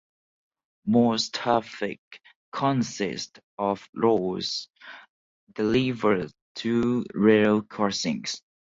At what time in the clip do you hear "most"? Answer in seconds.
0.87-1.35